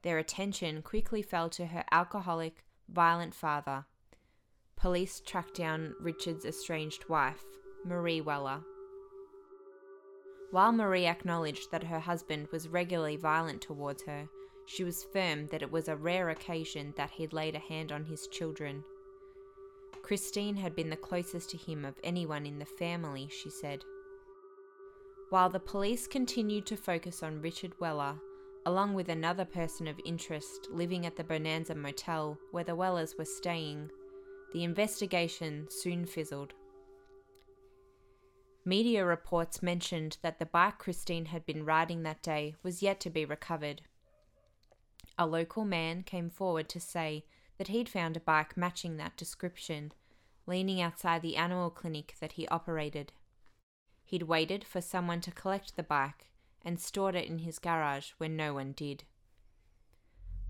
Their 0.03 0.17
attention 0.17 0.81
quickly 0.81 1.21
fell 1.21 1.49
to 1.49 1.65
her 1.67 1.83
alcoholic, 1.91 2.63
violent 2.87 3.33
father. 3.33 3.85
Police 4.77 5.19
tracked 5.19 5.55
down 5.55 5.95
Richard's 5.99 6.45
estranged 6.45 7.09
wife, 7.09 7.43
Marie 7.83 8.21
Weller. 8.21 8.61
While 10.51 10.71
Marie 10.71 11.05
acknowledged 11.05 11.71
that 11.71 11.83
her 11.83 11.99
husband 11.99 12.47
was 12.51 12.69
regularly 12.69 13.17
violent 13.17 13.61
towards 13.61 14.03
her, 14.03 14.29
she 14.65 14.83
was 14.83 15.03
firm 15.03 15.47
that 15.47 15.61
it 15.61 15.71
was 15.71 15.87
a 15.87 15.95
rare 15.95 16.29
occasion 16.29 16.93
that 16.97 17.11
he'd 17.11 17.33
laid 17.33 17.55
a 17.55 17.59
hand 17.59 17.91
on 17.91 18.05
his 18.05 18.27
children. 18.27 18.83
Christine 20.01 20.55
had 20.55 20.75
been 20.75 20.89
the 20.89 20.95
closest 20.95 21.49
to 21.49 21.57
him 21.57 21.83
of 21.83 21.99
anyone 22.03 22.45
in 22.45 22.59
the 22.59 22.65
family, 22.65 23.27
she 23.29 23.49
said. 23.49 23.83
While 25.29 25.49
the 25.49 25.59
police 25.59 26.07
continued 26.07 26.65
to 26.67 26.77
focus 26.77 27.21
on 27.21 27.41
Richard 27.41 27.73
Weller, 27.81 28.15
along 28.65 28.93
with 28.93 29.09
another 29.09 29.45
person 29.45 29.87
of 29.87 29.99
interest 30.05 30.69
living 30.71 31.05
at 31.05 31.17
the 31.17 31.23
Bonanza 31.25 31.75
Motel 31.75 32.37
where 32.51 32.63
the 32.63 32.75
Wellers 32.75 33.15
were 33.17 33.25
staying, 33.25 33.89
the 34.53 34.63
investigation 34.63 35.67
soon 35.69 36.05
fizzled. 36.05 36.53
Media 38.67 39.05
reports 39.05 39.63
mentioned 39.63 40.17
that 40.23 40.39
the 40.39 40.45
bike 40.45 40.77
Christine 40.77 41.27
had 41.27 41.45
been 41.45 41.63
riding 41.63 42.03
that 42.03 42.21
day 42.21 42.53
was 42.63 42.83
yet 42.83 42.99
to 42.99 43.09
be 43.09 43.23
recovered. 43.23 43.81
A 45.17 45.25
local 45.25 45.63
man 45.63 46.03
came 46.03 46.29
forward 46.29 46.67
to 46.67 46.79
say 46.81 47.23
that 47.57 47.69
he'd 47.69 47.87
found 47.87 48.17
a 48.17 48.19
bike 48.19 48.57
matching 48.57 48.97
that 48.97 49.15
description, 49.15 49.93
leaning 50.45 50.81
outside 50.81 51.21
the 51.21 51.37
animal 51.37 51.69
clinic 51.69 52.15
that 52.19 52.33
he 52.33 52.45
operated. 52.49 53.13
He'd 54.03 54.23
waited 54.23 54.65
for 54.65 54.81
someone 54.81 55.21
to 55.21 55.31
collect 55.31 55.77
the 55.77 55.81
bike 55.83 56.29
and 56.65 56.77
stored 56.77 57.15
it 57.15 57.29
in 57.29 57.39
his 57.39 57.59
garage 57.59 58.09
when 58.17 58.35
no 58.35 58.53
one 58.53 58.73
did. 58.73 59.05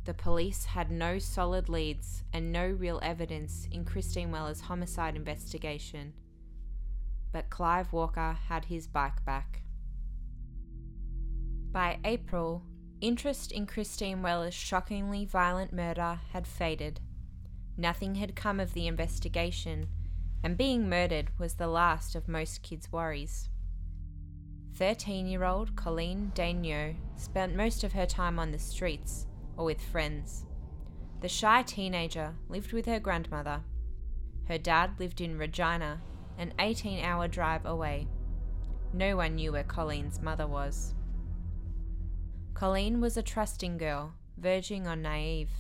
the 0.06 0.14
police 0.16 0.64
had 0.64 0.90
no 0.90 1.20
solid 1.20 1.68
leads 1.68 2.24
and 2.32 2.52
no 2.52 2.66
real 2.66 3.00
evidence 3.04 3.68
in 3.72 3.84
Christine 3.84 4.32
Weller's 4.32 4.62
homicide 4.62 5.18
investigation. 5.18 6.14
But 7.32 7.50
Clive 7.50 7.94
Walker 7.94 8.38
had 8.48 8.66
his 8.66 8.88
bike 8.88 9.24
back. 9.26 9.62
By 11.72 12.00
April, 12.04 12.64
interest 13.02 13.52
in 13.52 13.68
Christine 13.68 14.22
Weller's 14.22 14.54
shockingly 14.54 15.26
violent 15.26 15.74
murder 15.74 16.20
had 16.32 16.48
faded. 16.48 17.00
Nothing 17.78 18.16
had 18.16 18.36
come 18.36 18.60
of 18.60 18.74
the 18.74 18.88
investigation, 18.88 19.88
and 20.44 20.58
being 20.58 20.90
murdered 20.90 21.30
was 21.38 21.56
the 21.56 21.68
last 21.68 22.16
of 22.16 22.28
most 22.28 22.64
kids' 22.64 22.92
worries. 22.92 23.50
13 24.76 25.28
year 25.28 25.44
old 25.44 25.76
Colleen 25.76 26.32
Daigneault 26.36 26.96
spent 27.16 27.56
most 27.56 27.84
of 27.84 27.94
her 27.94 28.06
time 28.06 28.38
on 28.38 28.52
the 28.52 28.60
streets 28.60 29.26
or 29.58 29.66
with 29.66 29.82
friends. 29.82 30.46
The 31.22 31.28
shy 31.28 31.64
teenager 31.64 32.36
lived 32.48 32.74
with 32.74 32.86
her 32.86 33.00
grandmother. 33.00 33.64
Her 34.48 34.60
dad 34.60 35.00
lived 35.00 35.20
in 35.20 35.38
Regina, 35.38 36.02
an 36.38 36.54
18 36.60 37.04
hour 37.04 37.28
drive 37.28 37.66
away. 37.66 38.08
No 38.94 39.18
one 39.18 39.36
knew 39.36 39.52
where 39.52 39.64
Colleen's 39.64 40.22
mother 40.22 40.48
was. 40.48 40.94
Colleen 42.54 43.02
was 43.02 43.18
a 43.18 43.22
trusting 43.22 43.78
girl, 43.78 44.14
verging 44.38 44.88
on 44.88 45.02
naive. 45.02 45.52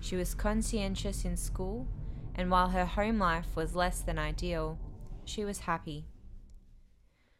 She 0.00 0.16
was 0.16 0.34
conscientious 0.34 1.24
in 1.24 1.36
school, 1.36 1.88
and 2.34 2.50
while 2.50 2.68
her 2.68 2.84
home 2.84 3.18
life 3.18 3.56
was 3.56 3.74
less 3.74 4.00
than 4.00 4.18
ideal, 4.18 4.78
she 5.24 5.44
was 5.44 5.60
happy. 5.60 6.06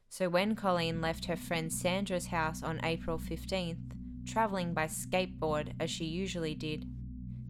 So 0.09 0.29
when 0.29 0.57
Colleen 0.57 1.01
left 1.01 1.27
her 1.27 1.37
friend 1.37 1.73
Sandra's 1.73 2.27
house 2.27 2.63
on 2.63 2.85
April 2.85 3.19
15th, 3.19 3.93
travelling 4.27 4.75
by 4.75 4.87
skateboard 4.87 5.73
as 5.79 5.91
she 5.91 6.05
usually 6.05 6.55
did, 6.55 6.85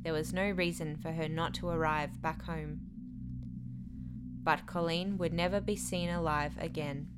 there 0.03 0.13
was 0.13 0.33
no 0.33 0.51
reason 0.51 0.97
for 0.97 1.13
her 1.13 1.29
not 1.29 1.55
to 1.55 1.69
arrive 1.69 2.21
back 2.21 2.43
home. 2.43 2.81
But 4.43 4.67
Colleen 4.67 5.19
would 5.19 5.33
never 5.33 5.61
be 5.61 5.77
seen 5.77 6.09
alive 6.09 6.55
again. 6.59 7.09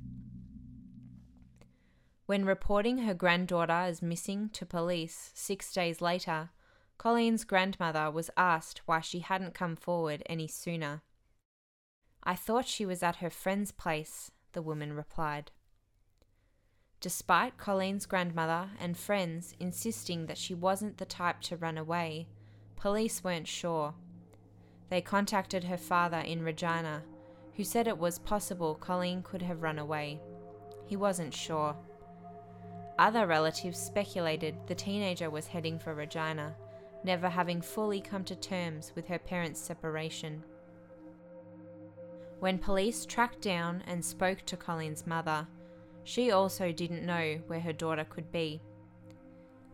When 2.25 2.45
reporting 2.45 2.99
her 2.99 3.13
granddaughter 3.13 3.71
as 3.71 4.01
missing 4.01 4.49
to 4.53 4.65
police 4.65 5.31
six 5.33 5.73
days 5.73 6.01
later, 6.01 6.49
Colleen's 6.97 7.43
grandmother 7.43 8.09
was 8.09 8.29
asked 8.37 8.81
why 8.85 9.01
she 9.01 9.19
hadn't 9.19 9.53
come 9.53 9.75
forward 9.75 10.23
any 10.25 10.47
sooner. 10.47 11.01
I 12.23 12.35
thought 12.35 12.67
she 12.67 12.85
was 12.85 13.03
at 13.03 13.17
her 13.17 13.29
friend's 13.29 13.71
place, 13.71 14.31
the 14.53 14.61
woman 14.61 14.93
replied. 14.93 15.51
Despite 17.01 17.57
Colleen's 17.57 18.05
grandmother 18.05 18.69
and 18.79 18.95
friends 18.95 19.53
insisting 19.59 20.27
that 20.27 20.37
she 20.37 20.53
wasn't 20.53 20.97
the 20.97 21.05
type 21.05 21.41
to 21.41 21.57
run 21.57 21.77
away, 21.77 22.29
police 22.77 23.21
weren't 23.21 23.49
sure. 23.49 23.93
They 24.89 25.01
contacted 25.01 25.65
her 25.65 25.77
father 25.77 26.19
in 26.19 26.43
Regina, 26.43 27.03
who 27.55 27.63
said 27.63 27.87
it 27.87 27.97
was 27.97 28.19
possible 28.19 28.75
Colleen 28.75 29.21
could 29.21 29.41
have 29.41 29.61
run 29.61 29.79
away. 29.79 30.19
He 30.85 30.95
wasn't 30.95 31.33
sure. 31.33 31.75
Other 32.99 33.25
relatives 33.25 33.79
speculated 33.79 34.55
the 34.67 34.75
teenager 34.75 35.29
was 35.29 35.47
heading 35.47 35.79
for 35.79 35.93
Regina, 35.93 36.55
never 37.03 37.29
having 37.29 37.61
fully 37.61 38.01
come 38.01 38.23
to 38.25 38.35
terms 38.35 38.91
with 38.95 39.07
her 39.07 39.19
parents' 39.19 39.59
separation. 39.59 40.43
When 42.39 42.57
police 42.57 43.05
tracked 43.05 43.41
down 43.41 43.83
and 43.87 44.03
spoke 44.03 44.45
to 44.45 44.57
Colleen's 44.57 45.07
mother, 45.07 45.47
she 46.03 46.31
also 46.31 46.71
didn't 46.71 47.05
know 47.05 47.39
where 47.47 47.61
her 47.61 47.73
daughter 47.73 48.03
could 48.03 48.31
be. 48.31 48.61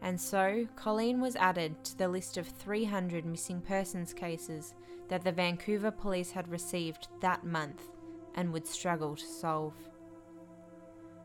And 0.02 0.20
so, 0.20 0.68
Colleen 0.76 1.20
was 1.20 1.36
added 1.36 1.84
to 1.84 1.98
the 1.98 2.08
list 2.08 2.38
of 2.38 2.48
300 2.48 3.26
missing 3.26 3.62
persons 3.62 4.14
cases 4.14 4.74
that 5.10 5.24
the 5.24 5.32
Vancouver 5.32 5.92
police 5.92 6.32
had 6.32 6.48
received 6.48 7.08
that 7.22 7.44
month 7.44 7.90
and 8.36 8.54
would 8.54 8.66
struggle 8.68 9.16
to 9.16 9.26
solve. 9.26 9.74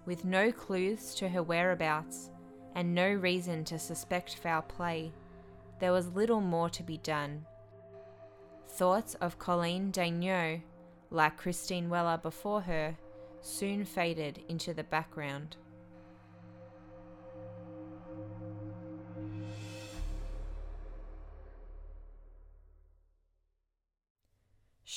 With 0.06 0.24
no 0.24 0.50
clues 0.50 1.14
to 1.16 1.28
her 1.28 1.42
whereabouts 1.42 2.30
and 2.74 2.94
no 2.94 3.10
reason 3.10 3.64
to 3.64 3.78
suspect 3.78 4.36
foul 4.36 4.62
play, 4.62 5.12
there 5.78 5.92
was 5.92 6.08
little 6.08 6.40
more 6.40 6.70
to 6.70 6.82
be 6.82 6.98
done. 6.98 7.44
Thoughts 8.66 9.14
of 9.16 9.38
Colleen 9.38 9.92
Daigneault 9.92 10.62
like 11.14 11.36
Christine 11.36 11.88
Weller 11.88 12.18
before 12.18 12.60
her, 12.62 12.96
soon 13.40 13.84
faded 13.84 14.40
into 14.48 14.74
the 14.74 14.84
background. 14.84 15.56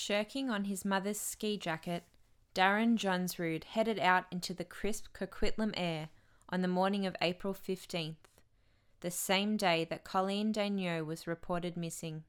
Shirking 0.08 0.50
on 0.50 0.64
his 0.64 0.86
mother's 0.86 1.20
ski 1.20 1.58
jacket, 1.58 2.06
Darren 2.56 2.96
Johnsrude 2.96 3.66
headed 3.66 4.00
out 4.00 4.24
into 4.32 4.54
the 4.54 4.64
crisp 4.64 5.08
Coquitlam 5.12 5.74
air 5.76 6.08
on 6.48 6.62
the 6.62 6.70
morning 6.70 7.06
of 7.06 7.18
April 7.22 7.54
15th, 7.54 8.16
the 9.02 9.12
same 9.12 9.58
day 9.58 9.84
that 9.90 10.06
Colleen 10.06 10.54
Daigneault 10.54 11.06
was 11.06 11.28
reported 11.28 11.76
missing. 11.76 12.24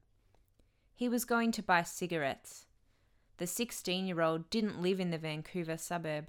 He 0.93 1.09
was 1.09 1.25
going 1.25 1.53
to 1.53 1.63
buy 1.63 1.85
cigarettes. 1.85 2.67
The 3.37 3.47
16 3.47 4.09
year 4.09 4.23
old 4.23 4.51
didn't 4.51 4.83
live 4.83 4.99
in 4.99 5.13
the 5.13 5.17
Vancouver 5.17 5.77
suburb. 5.77 6.27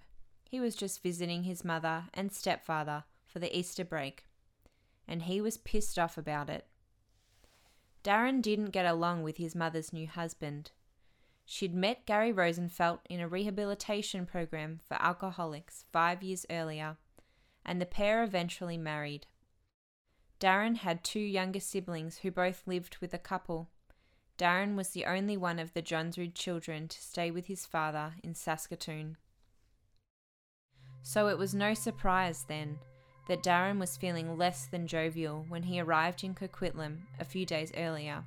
He 0.48 0.60
was 0.60 0.76
just 0.76 1.02
visiting 1.02 1.46
his 1.46 1.66
mother 1.66 2.04
and 2.14 2.32
stepfather 2.32 3.06
for 3.26 3.40
the 3.40 3.58
Easter 3.58 3.84
break, 3.84 4.28
and 5.08 5.24
he 5.24 5.42
was 5.42 5.58
pissed 5.58 5.98
off 5.98 6.16
about 6.16 6.48
it. 6.48 6.68
Darren 8.04 8.40
didn't 8.40 8.70
get 8.70 8.86
along 8.86 9.24
with 9.24 9.38
his 9.38 9.56
mother's 9.56 9.92
new 9.92 10.06
husband. 10.06 10.70
She'd 11.52 11.74
met 11.74 12.06
Gary 12.06 12.32
Rosenfeld 12.32 13.00
in 13.10 13.20
a 13.20 13.28
rehabilitation 13.28 14.28
program 14.28 14.82
for 14.88 15.02
alcoholics 15.02 15.84
five 15.92 16.22
years 16.22 16.46
earlier, 16.48 16.98
and 17.66 17.82
the 17.82 17.88
pair 17.88 18.24
eventually 18.24 18.78
married. 18.78 19.26
Darren 20.40 20.78
had 20.78 21.04
two 21.04 21.20
younger 21.20 21.60
siblings 21.60 22.20
who 22.20 22.30
both 22.30 22.68
lived 22.68 22.98
with 23.02 23.16
a 23.16 23.18
couple. 23.18 23.68
Darren 24.38 24.76
was 24.76 24.90
the 24.90 25.08
only 25.08 25.38
one 25.38 25.58
of 25.58 25.74
the 25.74 25.82
Johnsrude 25.82 26.36
children 26.36 26.88
to 26.88 27.02
stay 27.02 27.32
with 27.32 27.48
his 27.48 27.66
father 27.66 28.14
in 28.24 28.36
Saskatoon. 28.36 29.18
So 31.02 31.30
it 31.30 31.40
was 31.40 31.56
no 31.56 31.74
surprise, 31.74 32.46
then, 32.48 32.78
that 33.28 33.42
Darren 33.42 33.80
was 33.80 33.98
feeling 33.98 34.38
less 34.38 34.68
than 34.68 34.86
jovial 34.86 35.48
when 35.50 35.64
he 35.64 35.82
arrived 35.82 36.24
in 36.24 36.36
Coquitlam 36.36 37.08
a 37.20 37.26
few 37.26 37.48
days 37.48 37.72
earlier. 37.76 38.24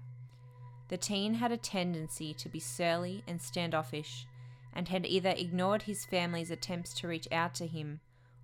The 0.93 0.99
teen 0.99 1.33
had 1.33 1.51
a 1.51 1.57
tendency 1.57 2.35
to 2.35 2.51
be 2.51 2.61
surly 2.61 3.25
and 3.27 3.41
standoffish, 3.41 4.27
and 4.75 4.89
had 4.89 5.07
either 5.07 5.31
ignored 5.31 5.85
his 5.85 6.05
family's 6.05 6.51
attempts 6.51 6.93
to 6.97 7.09
reach 7.09 7.27
out 7.33 7.55
to 7.55 7.67
him 7.67 8.01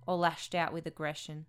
or 0.07 0.17
lashed 0.17 0.55
out 0.55 0.73
with 0.73 0.87
aggression. 0.87 1.45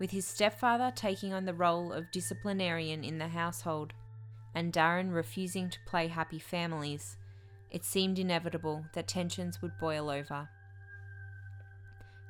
With 0.00 0.10
his 0.10 0.26
stepfather 0.26 0.90
taking 0.92 1.32
on 1.32 1.44
the 1.44 1.54
role 1.54 1.92
of 1.92 2.10
disciplinarian 2.10 3.04
in 3.04 3.18
the 3.18 3.28
household, 3.28 3.92
and 4.56 4.72
Darren 4.72 5.14
refusing 5.14 5.70
to 5.70 5.78
play 5.86 6.08
happy 6.08 6.40
families, 6.40 7.16
it 7.70 7.84
seemed 7.84 8.18
inevitable 8.18 8.86
that 8.94 9.06
tensions 9.06 9.62
would 9.62 9.78
boil 9.78 10.10
over. 10.10 10.48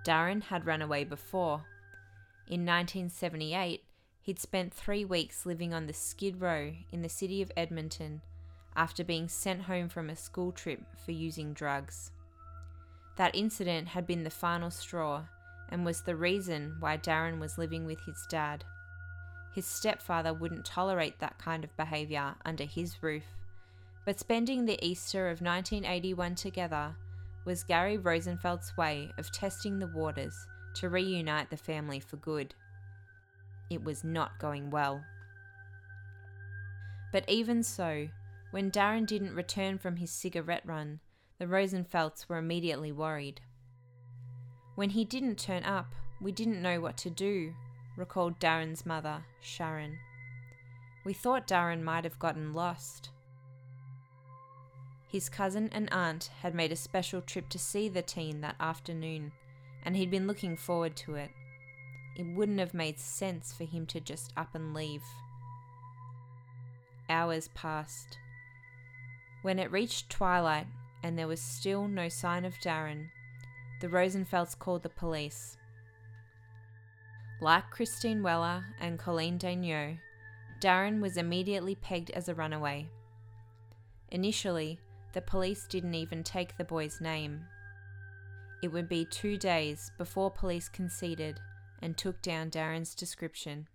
Darren 0.04 0.42
had 0.42 0.66
run 0.66 0.82
away 0.82 1.04
before. 1.04 1.64
In 2.46 2.66
1978, 2.66 3.82
he'd 4.22 4.38
spent 4.38 4.72
three 4.72 5.04
weeks 5.04 5.46
living 5.46 5.72
on 5.72 5.86
the 5.86 5.92
Skid 5.92 6.40
Row 6.40 6.72
in 6.92 7.02
the 7.02 7.08
city 7.08 7.42
of 7.42 7.52
Edmonton 7.56 8.20
after 8.76 9.02
being 9.02 9.28
sent 9.28 9.62
home 9.62 9.88
from 9.88 10.08
a 10.08 10.16
school 10.16 10.52
trip 10.52 10.80
for 11.04 11.12
using 11.12 11.52
drugs. 11.52 12.12
That 13.16 13.34
incident 13.34 13.88
had 13.88 14.06
been 14.06 14.24
the 14.24 14.30
final 14.30 14.70
straw 14.70 15.24
and 15.68 15.84
was 15.84 16.02
the 16.02 16.16
reason 16.16 16.76
why 16.80 16.96
Darren 16.96 17.38
was 17.38 17.58
living 17.58 17.84
with 17.86 18.00
his 18.06 18.26
dad. 18.28 18.64
His 19.54 19.66
stepfather 19.66 20.32
wouldn't 20.32 20.64
tolerate 20.64 21.18
that 21.18 21.38
kind 21.38 21.64
of 21.64 21.76
behaviour 21.76 22.34
under 22.44 22.64
his 22.64 23.02
roof. 23.02 23.24
But 24.04 24.18
spending 24.18 24.64
the 24.64 24.78
Easter 24.84 25.28
of 25.28 25.40
1981 25.40 26.34
together 26.36 26.96
was 27.44 27.64
Gary 27.64 27.98
Rosenfeld's 27.98 28.76
way 28.76 29.10
of 29.18 29.32
testing 29.32 29.78
the 29.78 29.88
waters 29.88 30.34
to 30.74 30.88
reunite 30.88 31.50
the 31.50 31.56
family 31.56 32.00
for 32.00 32.16
good. 32.16 32.54
It 33.70 33.84
was 33.84 34.02
not 34.02 34.40
going 34.40 34.70
well. 34.70 35.04
But 37.12 37.28
even 37.28 37.62
so, 37.62 38.08
when 38.50 38.70
Darren 38.70 39.06
didn't 39.06 39.34
return 39.34 39.78
from 39.78 39.96
his 39.96 40.10
cigarette 40.10 40.62
run, 40.66 41.00
the 41.38 41.46
Rosenfelds 41.46 42.28
were 42.28 42.38
immediately 42.38 42.92
worried. 42.92 43.40
When 44.74 44.90
he 44.90 45.04
didn't 45.04 45.38
turn 45.38 45.64
up, 45.64 45.94
we 46.20 46.32
didn't 46.32 46.62
know 46.62 46.80
what 46.80 46.96
to 46.98 47.10
do, 47.10 47.54
recalled 47.96 48.40
Darren's 48.40 48.84
mother, 48.84 49.24
Sharon. 49.40 49.98
We 51.04 51.12
thought 51.14 51.46
Darren 51.48 51.82
might 51.82 52.04
have 52.04 52.18
gotten 52.18 52.52
lost. 52.52 53.10
His 55.08 55.28
cousin 55.28 55.68
and 55.72 55.92
aunt 55.92 56.30
had 56.42 56.54
made 56.54 56.72
a 56.72 56.76
special 56.76 57.20
trip 57.20 57.48
to 57.48 57.58
see 57.58 57.88
the 57.88 58.02
teen 58.02 58.42
that 58.42 58.56
afternoon, 58.60 59.32
and 59.84 59.96
he'd 59.96 60.10
been 60.10 60.26
looking 60.26 60.56
forward 60.56 60.96
to 60.96 61.14
it. 61.14 61.30
It 62.20 62.26
wouldn't 62.36 62.58
have 62.58 62.74
made 62.74 62.98
sense 62.98 63.54
for 63.54 63.64
him 63.64 63.86
to 63.86 63.98
just 63.98 64.30
up 64.36 64.54
and 64.54 64.74
leave. 64.74 65.02
hours 67.08 67.48
passed. 67.54 68.18
When 69.40 69.58
it 69.58 69.72
reached 69.72 70.10
twilight 70.10 70.66
and 71.02 71.18
there 71.18 71.26
was 71.26 71.40
still 71.40 71.88
no 71.88 72.10
sign 72.10 72.44
of 72.44 72.58
Darren, 72.62 73.06
the 73.80 73.88
Rosenfelds 73.88 74.54
called 74.54 74.82
the 74.82 74.90
police. 74.90 75.56
Like 77.40 77.70
Christine 77.70 78.22
Weller 78.22 78.66
and 78.78 78.98
Colleen 78.98 79.38
Daigneault, 79.38 79.98
Darren 80.60 81.00
was 81.00 81.16
immediately 81.16 81.74
pegged 81.74 82.10
as 82.10 82.28
a 82.28 82.34
runaway. 82.34 82.90
Initially, 84.10 84.78
the 85.14 85.22
police 85.22 85.66
didn't 85.66 85.94
even 85.94 86.22
take 86.22 86.58
the 86.58 86.64
boy's 86.64 87.00
name. 87.00 87.46
It 88.62 88.68
would 88.68 88.90
be 88.90 89.06
two 89.06 89.38
days 89.38 89.90
before 89.96 90.30
police 90.30 90.68
conceded 90.68 91.40
and 91.82 91.96
took 91.96 92.22
down 92.22 92.50
Darren's 92.50 92.94
description. 92.94 93.68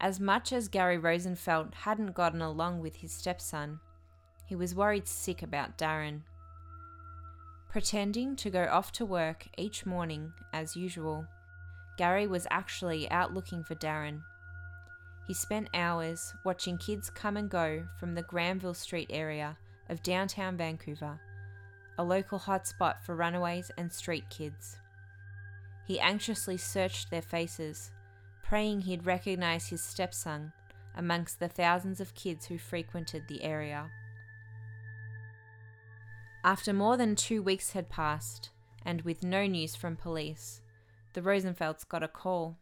As 0.00 0.18
much 0.18 0.52
as 0.52 0.66
Gary 0.66 0.98
Rosenfeld 0.98 1.74
hadn't 1.74 2.14
gotten 2.14 2.42
along 2.42 2.80
with 2.80 2.96
his 2.96 3.12
stepson, 3.12 3.78
he 4.46 4.56
was 4.56 4.74
worried 4.74 5.06
sick 5.06 5.42
about 5.42 5.78
Darren. 5.78 6.22
Pretending 7.70 8.36
to 8.36 8.50
go 8.50 8.64
off 8.70 8.90
to 8.92 9.06
work 9.06 9.46
each 9.56 9.86
morning 9.86 10.32
as 10.52 10.76
usual, 10.76 11.26
Gary 11.96 12.26
was 12.26 12.46
actually 12.50 13.10
out 13.10 13.32
looking 13.32 13.62
for 13.62 13.76
Darren. 13.76 14.22
He 15.26 15.34
spent 15.34 15.70
hours 15.72 16.34
watching 16.44 16.78
kids 16.78 17.08
come 17.08 17.36
and 17.36 17.48
go 17.48 17.86
from 17.98 18.14
the 18.14 18.22
Granville 18.22 18.74
Street 18.74 19.08
area 19.08 19.56
of 19.88 20.02
downtown 20.02 20.56
Vancouver, 20.56 21.20
a 21.96 22.02
local 22.02 22.40
hotspot 22.40 23.00
for 23.02 23.14
runaways 23.14 23.70
and 23.78 23.92
street 23.92 24.28
kids. 24.30 24.78
He 25.84 25.98
anxiously 26.00 26.56
searched 26.56 27.10
their 27.10 27.22
faces, 27.22 27.90
praying 28.42 28.82
he'd 28.82 29.06
recognize 29.06 29.68
his 29.68 29.82
stepson 29.82 30.52
amongst 30.96 31.40
the 31.40 31.48
thousands 31.48 32.00
of 32.00 32.14
kids 32.14 32.46
who 32.46 32.58
frequented 32.58 33.28
the 33.28 33.42
area. 33.42 33.90
After 36.44 36.72
more 36.72 36.96
than 36.96 37.14
two 37.14 37.42
weeks 37.42 37.70
had 37.70 37.88
passed, 37.88 38.50
and 38.84 39.02
with 39.02 39.22
no 39.22 39.46
news 39.46 39.76
from 39.76 39.96
police, 39.96 40.60
the 41.14 41.22
Rosenfelds 41.22 41.88
got 41.88 42.02
a 42.02 42.08
call. 42.08 42.58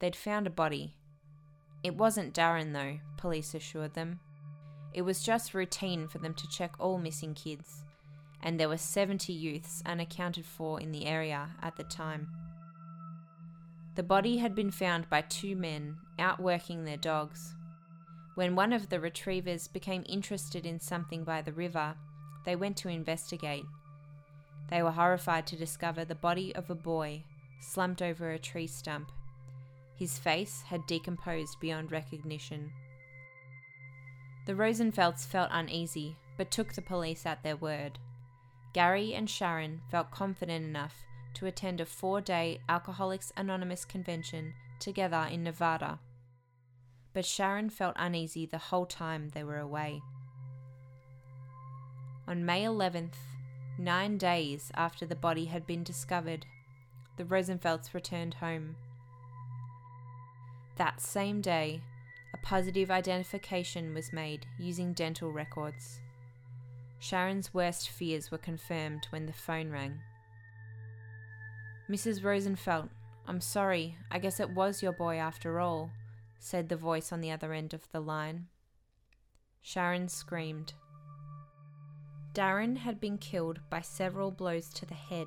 They'd 0.00 0.16
found 0.16 0.46
a 0.46 0.50
body. 0.50 0.96
It 1.82 1.96
wasn't 1.96 2.34
Darren, 2.34 2.72
though, 2.72 2.98
police 3.16 3.54
assured 3.54 3.94
them. 3.94 4.20
It 4.92 5.02
was 5.02 5.22
just 5.22 5.54
routine 5.54 6.08
for 6.08 6.18
them 6.18 6.34
to 6.34 6.48
check 6.48 6.74
all 6.78 6.98
missing 6.98 7.34
kids, 7.34 7.84
and 8.44 8.60
there 8.60 8.68
were 8.68 8.76
70 8.76 9.32
youths 9.32 9.82
unaccounted 9.86 10.44
for 10.44 10.78
in 10.78 10.92
the 10.92 11.06
area 11.06 11.48
at 11.62 11.76
the 11.76 11.82
time. 11.82 12.28
The 13.96 14.02
body 14.02 14.36
had 14.36 14.54
been 14.54 14.70
found 14.70 15.08
by 15.08 15.22
two 15.22 15.56
men 15.56 15.96
out 16.18 16.38
working 16.38 16.84
their 16.84 16.98
dogs. 16.98 17.54
When 18.34 18.54
one 18.54 18.72
of 18.72 18.90
the 18.90 19.00
retrievers 19.00 19.66
became 19.66 20.04
interested 20.06 20.66
in 20.66 20.78
something 20.78 21.24
by 21.24 21.40
the 21.40 21.52
river, 21.52 21.94
they 22.44 22.54
went 22.54 22.76
to 22.78 22.88
investigate. 22.88 23.64
They 24.68 24.82
were 24.82 24.90
horrified 24.90 25.46
to 25.48 25.56
discover 25.56 26.04
the 26.04 26.14
body 26.14 26.54
of 26.54 26.68
a 26.68 26.74
boy 26.74 27.24
slumped 27.60 28.02
over 28.02 28.30
a 28.30 28.38
tree 28.38 28.66
stump. 28.66 29.10
His 29.96 30.18
face 30.18 30.62
had 30.66 30.86
decomposed 30.86 31.60
beyond 31.60 31.92
recognition. 31.92 32.72
The 34.46 34.54
Rosenfelds 34.54 35.24
felt 35.24 35.48
uneasy, 35.50 36.16
but 36.36 36.50
took 36.50 36.74
the 36.74 36.82
police 36.82 37.24
at 37.24 37.42
their 37.42 37.56
word. 37.56 37.98
Gary 38.74 39.14
and 39.14 39.30
Sharon 39.30 39.80
felt 39.88 40.10
confident 40.10 40.64
enough 40.64 41.06
to 41.34 41.46
attend 41.46 41.80
a 41.80 41.86
four 41.86 42.20
day 42.20 42.58
Alcoholics 42.68 43.32
Anonymous 43.36 43.84
convention 43.84 44.52
together 44.80 45.28
in 45.30 45.44
Nevada. 45.44 46.00
But 47.12 47.24
Sharon 47.24 47.70
felt 47.70 47.94
uneasy 47.96 48.46
the 48.46 48.58
whole 48.58 48.84
time 48.84 49.28
they 49.28 49.44
were 49.44 49.60
away. 49.60 50.02
On 52.26 52.44
May 52.44 52.64
11th, 52.64 53.14
nine 53.78 54.18
days 54.18 54.72
after 54.74 55.06
the 55.06 55.14
body 55.14 55.44
had 55.44 55.66
been 55.66 55.84
discovered, 55.84 56.44
the 57.16 57.24
Rosenfelds 57.24 57.94
returned 57.94 58.34
home. 58.34 58.74
That 60.76 61.00
same 61.00 61.40
day, 61.40 61.80
a 62.32 62.38
positive 62.38 62.90
identification 62.90 63.94
was 63.94 64.12
made 64.12 64.46
using 64.58 64.94
dental 64.94 65.30
records. 65.30 66.00
Sharon's 67.04 67.52
worst 67.52 67.90
fears 67.90 68.30
were 68.30 68.38
confirmed 68.38 69.08
when 69.10 69.26
the 69.26 69.32
phone 69.34 69.68
rang. 69.68 70.00
Mrs. 71.86 72.24
Rosenfeld, 72.24 72.88
I'm 73.28 73.42
sorry, 73.42 73.98
I 74.10 74.18
guess 74.18 74.40
it 74.40 74.54
was 74.54 74.82
your 74.82 74.92
boy 74.92 75.16
after 75.16 75.60
all, 75.60 75.90
said 76.38 76.70
the 76.70 76.78
voice 76.78 77.12
on 77.12 77.20
the 77.20 77.30
other 77.30 77.52
end 77.52 77.74
of 77.74 77.86
the 77.92 78.00
line. 78.00 78.46
Sharon 79.60 80.08
screamed. 80.08 80.72
Darren 82.32 82.78
had 82.78 83.00
been 83.00 83.18
killed 83.18 83.60
by 83.68 83.82
several 83.82 84.30
blows 84.30 84.70
to 84.70 84.86
the 84.86 84.94
head. 84.94 85.26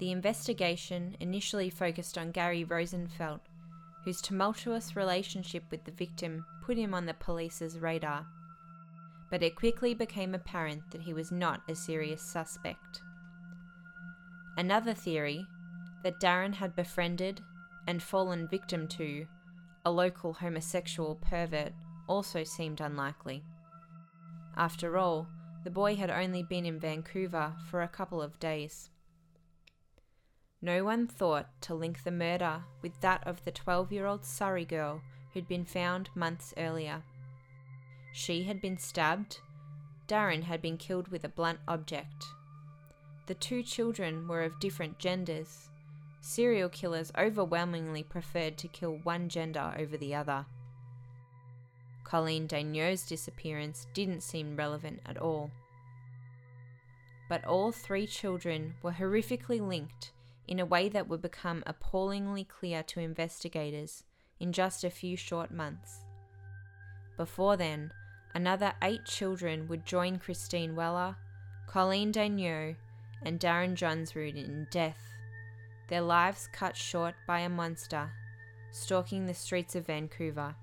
The 0.00 0.10
investigation 0.10 1.16
initially 1.20 1.70
focused 1.70 2.18
on 2.18 2.32
Gary 2.32 2.64
Rosenfeld, 2.64 3.42
whose 4.04 4.20
tumultuous 4.20 4.96
relationship 4.96 5.62
with 5.70 5.84
the 5.84 5.92
victim 5.92 6.44
put 6.64 6.76
him 6.76 6.94
on 6.94 7.06
the 7.06 7.14
police's 7.14 7.78
radar. 7.78 8.26
But 9.30 9.42
it 9.42 9.56
quickly 9.56 9.94
became 9.94 10.34
apparent 10.34 10.90
that 10.90 11.02
he 11.02 11.12
was 11.12 11.30
not 11.30 11.62
a 11.68 11.74
serious 11.74 12.22
suspect. 12.22 13.00
Another 14.56 14.94
theory, 14.94 15.46
that 16.02 16.20
Darren 16.20 16.54
had 16.54 16.76
befriended 16.76 17.40
and 17.86 18.02
fallen 18.02 18.48
victim 18.48 18.88
to 18.88 19.26
a 19.84 19.90
local 19.90 20.34
homosexual 20.34 21.16
pervert, 21.16 21.72
also 22.06 22.44
seemed 22.44 22.80
unlikely. 22.80 23.42
After 24.56 24.98
all, 24.98 25.28
the 25.64 25.70
boy 25.70 25.96
had 25.96 26.10
only 26.10 26.42
been 26.42 26.66
in 26.66 26.78
Vancouver 26.78 27.54
for 27.70 27.82
a 27.82 27.88
couple 27.88 28.22
of 28.22 28.40
days. 28.40 28.90
No 30.60 30.84
one 30.84 31.06
thought 31.06 31.48
to 31.62 31.74
link 31.74 32.02
the 32.02 32.10
murder 32.10 32.64
with 32.82 33.00
that 33.00 33.24
of 33.26 33.44
the 33.44 33.52
12 33.52 33.92
year 33.92 34.06
old 34.06 34.24
Surrey 34.24 34.64
girl 34.64 35.00
who'd 35.32 35.46
been 35.46 35.64
found 35.64 36.10
months 36.14 36.52
earlier. 36.56 37.02
She 38.20 38.42
had 38.42 38.60
been 38.60 38.78
stabbed, 38.78 39.38
Darren 40.08 40.42
had 40.42 40.60
been 40.60 40.76
killed 40.76 41.06
with 41.06 41.22
a 41.22 41.28
blunt 41.28 41.60
object. 41.68 42.24
The 43.26 43.34
two 43.34 43.62
children 43.62 44.26
were 44.26 44.42
of 44.42 44.58
different 44.58 44.98
genders. 44.98 45.70
Serial 46.20 46.68
killers 46.68 47.12
overwhelmingly 47.16 48.02
preferred 48.02 48.58
to 48.58 48.66
kill 48.66 48.98
one 49.04 49.28
gender 49.28 49.72
over 49.78 49.96
the 49.96 50.16
other. 50.16 50.46
Colleen 52.02 52.48
Daigneault's 52.48 53.06
disappearance 53.06 53.86
didn't 53.94 54.24
seem 54.24 54.56
relevant 54.56 54.98
at 55.06 55.18
all. 55.18 55.52
But 57.28 57.44
all 57.44 57.70
three 57.70 58.08
children 58.08 58.74
were 58.82 58.94
horrifically 58.94 59.60
linked 59.60 60.10
in 60.48 60.58
a 60.58 60.66
way 60.66 60.88
that 60.88 61.06
would 61.06 61.22
become 61.22 61.62
appallingly 61.68 62.42
clear 62.42 62.82
to 62.82 62.98
investigators 62.98 64.02
in 64.40 64.52
just 64.52 64.82
a 64.82 64.90
few 64.90 65.16
short 65.16 65.52
months. 65.52 66.00
Before 67.16 67.56
then, 67.56 67.92
another 68.34 68.72
eight 68.82 69.04
children 69.04 69.68
would 69.68 69.84
join 69.84 70.18
Christine 70.18 70.76
Weller, 70.76 71.16
Colleen 71.66 72.12
Daigneault, 72.12 72.76
and 73.22 73.40
Darren 73.40 73.74
Johnsrude 73.74 74.36
in 74.36 74.66
death, 74.70 75.12
their 75.88 76.00
lives 76.00 76.48
cut 76.52 76.76
short 76.76 77.14
by 77.26 77.40
a 77.40 77.48
monster 77.48 78.10
stalking 78.70 79.26
the 79.26 79.34
streets 79.34 79.74
of 79.74 79.86
Vancouver. 79.86 80.54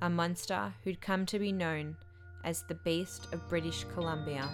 A 0.00 0.08
monster 0.08 0.74
who'd 0.84 1.00
come 1.00 1.26
to 1.26 1.38
be 1.38 1.52
known 1.52 1.96
as 2.44 2.62
the 2.62 2.74
Beast 2.74 3.28
of 3.32 3.48
British 3.48 3.84
Columbia. 3.84 4.48